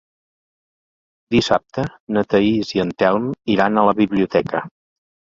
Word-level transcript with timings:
Dissabte 1.33 1.83
na 2.17 2.23
Thaís 2.31 2.71
i 2.77 2.81
en 2.83 2.93
Telm 3.03 3.27
iran 3.57 3.77
a 3.77 3.83
la 3.89 3.93
biblioteca. 4.01 4.63